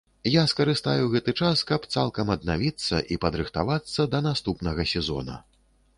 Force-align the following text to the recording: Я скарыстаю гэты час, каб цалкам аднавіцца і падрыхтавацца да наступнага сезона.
Я 0.35 0.43
скарыстаю 0.53 1.03
гэты 1.15 1.33
час, 1.41 1.61
каб 1.73 1.85
цалкам 1.97 2.33
аднавіцца 2.37 3.03
і 3.17 3.19
падрыхтавацца 3.27 4.09
да 4.15 4.25
наступнага 4.29 4.91
сезона. 4.95 5.41